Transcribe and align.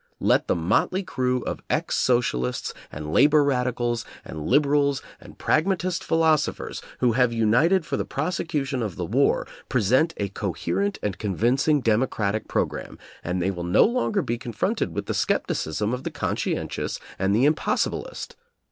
Let 0.19 0.47
the 0.47 0.55
motley 0.55 1.03
crew 1.03 1.43
of 1.43 1.61
ex 1.69 1.95
socialists, 1.95 2.73
and 2.91 3.13
labor 3.13 3.43
radicals, 3.43 4.03
and 4.25 4.47
liberals 4.47 5.03
and 5.19 5.37
pragmatist 5.37 6.03
philosophers, 6.03 6.81
who 7.01 7.11
have 7.11 7.31
united 7.31 7.85
for 7.85 7.97
the 7.97 8.03
prosecution 8.03 8.81
of 8.81 8.95
the 8.95 9.05
war, 9.05 9.45
present 9.69 10.15
a 10.17 10.29
coherent 10.29 10.97
and 11.03 11.19
convincing 11.19 11.81
democratic 11.81 12.47
programme, 12.47 12.97
and 13.23 13.43
they 13.43 13.51
will 13.51 13.63
no 13.63 13.83
longer 13.85 14.23
be 14.23 14.39
confronted 14.39 14.95
with 14.95 15.05
the 15.05 15.13
skepticism 15.13 15.93
of 15.93 16.03
the 16.03 16.09
conscientious 16.09 16.99
and 17.19 17.35
the 17.35 17.45
impossibilist. 17.45 18.33